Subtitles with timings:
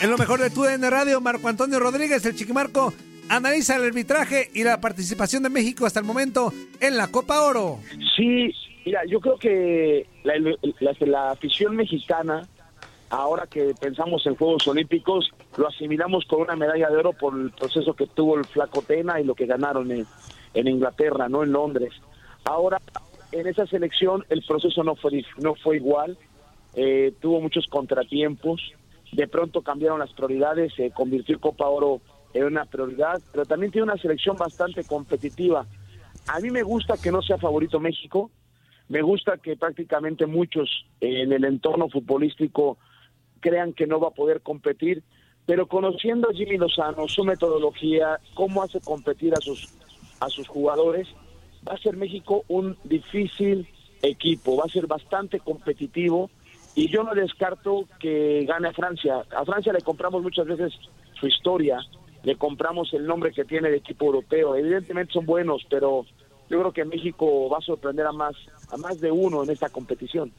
[0.00, 2.92] En lo mejor de tu DN Radio, Marco Antonio Rodríguez, el Chiquimarco,
[3.28, 7.78] analiza el arbitraje y la participación de México hasta el momento en la Copa Oro.
[8.16, 8.52] Sí,
[8.84, 10.34] mira, yo creo que la,
[11.06, 12.48] la- afición mexicana,
[13.10, 17.50] ahora que pensamos en Juegos Olímpicos, lo asimilamos con una medalla de oro por el
[17.52, 20.04] proceso que tuvo el Flaco Tena y lo que ganaron en,
[20.54, 21.92] en Inglaterra, no en Londres.
[22.44, 22.78] Ahora,
[23.30, 26.18] en esa selección el proceso no fue, no fue igual,
[26.74, 28.60] eh, tuvo muchos contratiempos,
[29.12, 32.00] de pronto cambiaron las prioridades, se convirtió Copa Oro
[32.32, 35.66] en una prioridad, pero también tiene una selección bastante competitiva.
[36.28, 38.30] A mí me gusta que no sea favorito México,
[38.88, 42.78] me gusta que prácticamente muchos eh, en el entorno futbolístico
[43.40, 45.02] crean que no va a poder competir,
[45.44, 49.74] pero conociendo a Jimmy Lozano, su metodología, cómo hace competir a sus,
[50.20, 51.08] a sus jugadores,
[51.68, 53.68] va a ser México un difícil
[54.02, 56.30] equipo, va a ser bastante competitivo
[56.74, 59.24] y yo no descarto que gane a Francia.
[59.36, 60.72] A Francia le compramos muchas veces
[61.18, 61.78] su historia,
[62.22, 64.54] le compramos el nombre que tiene de equipo europeo.
[64.56, 66.04] Evidentemente son buenos, pero
[66.48, 68.34] yo creo que México va a sorprender a más,
[68.70, 70.32] a más de uno en esta competición.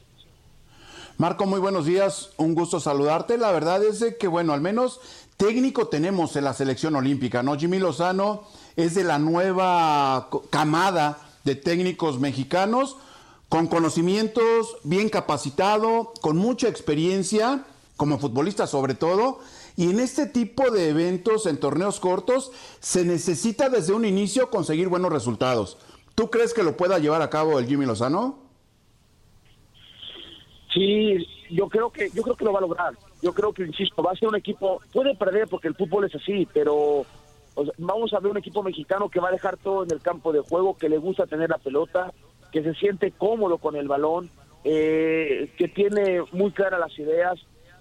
[1.16, 3.38] Marco, muy buenos días, un gusto saludarte.
[3.38, 5.00] La verdad es que, bueno, al menos
[5.36, 7.56] técnico tenemos en la selección olímpica, ¿no?
[7.56, 8.42] Jimmy Lozano
[8.74, 12.96] es de la nueva camada de técnicos mexicanos,
[13.54, 17.64] con conocimientos, bien capacitado, con mucha experiencia,
[17.96, 19.38] como futbolista sobre todo,
[19.76, 22.50] y en este tipo de eventos, en torneos cortos,
[22.80, 25.78] se necesita desde un inicio conseguir buenos resultados.
[26.16, 28.40] ¿Tú crees que lo pueda llevar a cabo el Jimmy Lozano?
[30.72, 32.94] Sí, yo creo que yo creo que lo va a lograr.
[33.22, 36.14] Yo creo que insisto, va a ser un equipo puede perder porque el fútbol es
[36.16, 37.06] así, pero
[37.78, 40.40] vamos a ver un equipo mexicano que va a dejar todo en el campo de
[40.40, 42.12] juego, que le gusta tener la pelota,
[42.54, 44.30] que se siente cómodo con el balón,
[44.62, 47.34] eh, que tiene muy claras las ideas,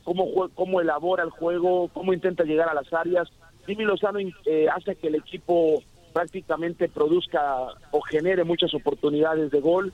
[0.03, 3.29] cómo cómo elabora el juego, cómo intenta llegar a las áreas.
[3.67, 9.93] Jimmy Lozano eh, hace que el equipo prácticamente produzca o genere muchas oportunidades de gol.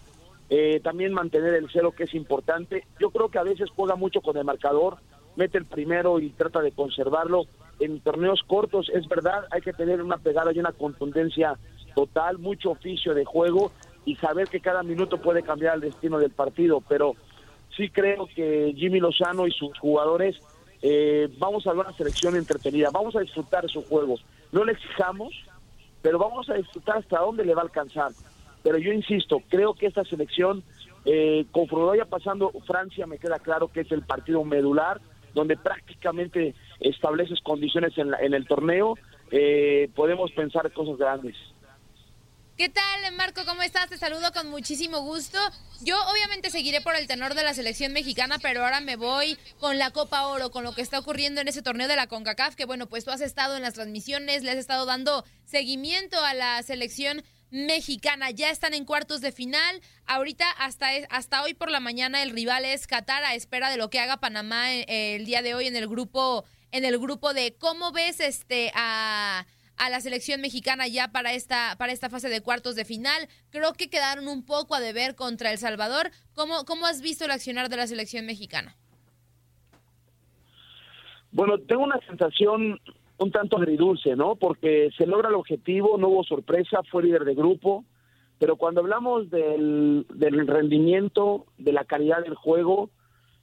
[0.49, 2.85] Eh, también mantener el cero que es importante.
[3.01, 4.95] Yo creo que a veces juega mucho con el marcador,
[5.35, 7.47] mete el primero y trata de conservarlo.
[7.81, 11.59] En torneos cortos es verdad, hay que tener una pegada y una contundencia
[11.95, 13.73] total, mucho oficio de juego
[14.09, 17.15] y saber que cada minuto puede cambiar el destino del partido, pero
[17.77, 20.35] sí creo que Jimmy Lozano y sus jugadores
[20.81, 24.15] eh, vamos a ver una selección entretenida, vamos a disfrutar de su juego.
[24.51, 25.31] No le exijamos,
[26.01, 28.13] pero vamos a disfrutar hasta dónde le va a alcanzar.
[28.63, 30.63] Pero yo insisto, creo que esta selección,
[31.05, 34.99] eh, conforme pasando Francia, me queda claro que es el partido medular,
[35.35, 38.97] donde prácticamente estableces condiciones en, la- en el torneo,
[39.29, 41.35] eh, podemos pensar cosas grandes.
[42.59, 43.45] ¿Qué tal, Marco?
[43.45, 43.87] ¿Cómo estás?
[43.87, 45.39] Te saludo con muchísimo gusto.
[45.79, 49.77] Yo obviamente seguiré por el tenor de la selección mexicana, pero ahora me voy con
[49.77, 52.65] la Copa Oro, con lo que está ocurriendo en ese torneo de la CONCACAF, que
[52.65, 56.61] bueno, pues tú has estado en las transmisiones, le has estado dando seguimiento a la
[56.61, 58.29] selección mexicana.
[58.31, 59.81] Ya están en cuartos de final.
[60.05, 63.89] Ahorita hasta, hasta hoy por la mañana el rival es Qatar a espera de lo
[63.89, 67.55] que haga Panamá eh, el, día de hoy en el grupo en el grupo de
[67.55, 69.47] cómo ves este a
[69.79, 73.27] a la selección mexicana ya para esta, para esta fase de cuartos de final.
[73.49, 76.11] Creo que quedaron un poco a deber contra El Salvador.
[76.33, 78.75] ¿Cómo, cómo has visto el accionar de la selección mexicana?
[81.31, 82.79] Bueno, tengo una sensación
[83.17, 84.35] un tanto agridulce, ¿no?
[84.35, 87.85] Porque se logra el objetivo, no hubo sorpresa, fue líder de grupo,
[88.37, 92.89] pero cuando hablamos del, del rendimiento, de la calidad del juego,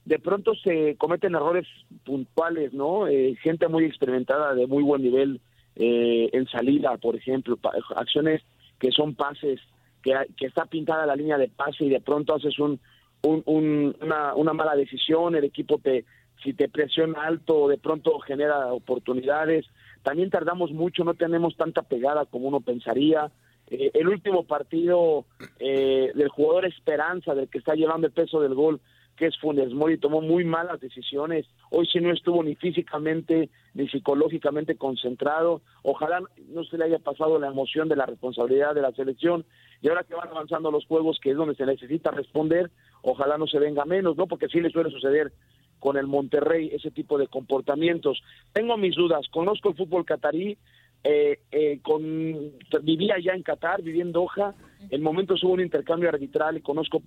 [0.05, 1.67] de pronto se cometen errores
[2.05, 3.07] puntuales, ¿no?
[3.07, 5.41] Eh, gente muy experimentada, de muy buen nivel,
[5.79, 7.57] eh, en salida, por ejemplo,
[7.95, 8.41] acciones
[8.79, 9.59] que son pases,
[10.01, 10.13] que,
[10.45, 12.79] está pintada la línea de pase y de pronto haces un,
[13.21, 16.05] una, una, mala decisión, el equipo te,
[16.43, 19.65] si te presiona alto, de pronto genera oportunidades.
[20.03, 23.31] También tardamos mucho, no tenemos tanta pegada como uno pensaría.
[23.69, 25.25] Eh, el último partido
[25.59, 28.79] eh, del jugador Esperanza, del que está llevando el peso del gol,
[29.17, 31.45] que es Funes Mori, tomó muy malas decisiones.
[31.71, 35.61] Hoy sí no estuvo ni físicamente ni psicológicamente concentrado.
[35.83, 39.43] Ojalá no se le haya pasado la emoción de la responsabilidad de la selección.
[39.81, 42.71] Y ahora que van avanzando los juegos, que es donde se necesita responder,
[43.01, 44.27] ojalá no se venga menos, ¿no?
[44.27, 45.33] Porque sí le suele suceder
[45.79, 48.21] con el Monterrey ese tipo de comportamientos.
[48.53, 49.27] Tengo mis dudas.
[49.31, 50.57] Conozco el fútbol catarí,
[51.03, 52.51] eh, eh, con,
[52.83, 54.53] vivía ya en Qatar, viví en Doha,
[54.89, 57.01] en momentos hubo un intercambio arbitral y conozco,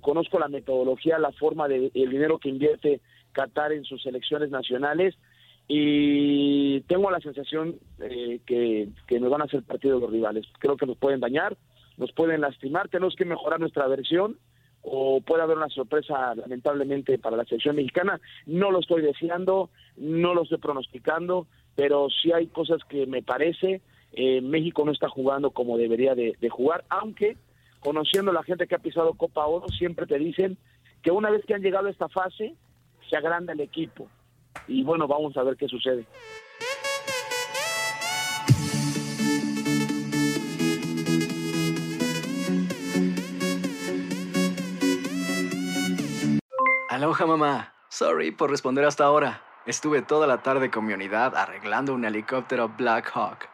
[0.00, 3.00] conozco la metodología, la forma de el dinero que invierte
[3.32, 5.14] Qatar en sus elecciones nacionales
[5.66, 10.46] y tengo la sensación eh, que, que nos van a hacer partido los rivales.
[10.58, 11.56] Creo que nos pueden dañar,
[11.96, 14.38] nos pueden lastimar, tenemos que mejorar nuestra versión
[14.82, 18.20] o puede haber una sorpresa lamentablemente para la selección mexicana.
[18.46, 23.80] No lo estoy deseando, no lo estoy pronosticando, pero sí hay cosas que me parece
[24.16, 27.36] eh, México no está jugando como debería de, jugar, aunque
[27.80, 30.56] conociendo a la gente que ha pisado Copa Oro, siempre te dicen
[31.02, 32.54] que una vez que han llegado a esta fase,
[33.08, 34.08] se agranda el equipo.
[34.68, 36.06] Y bueno, vamos a ver qué sucede.
[46.88, 47.74] Aloha mamá.
[47.88, 49.42] Sorry por responder hasta ahora.
[49.66, 53.53] Estuve toda la tarde con mi unidad arreglando un helicóptero Black Hawk.